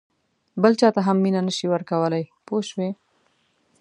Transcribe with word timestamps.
بل 0.61 0.73
چاته 0.79 1.01
هم 1.07 1.17
مینه 1.23 1.41
نه 1.47 1.53
شې 1.57 1.65
ورکولای 1.73 2.23
پوه 2.45 2.61
شوې!. 2.69 2.89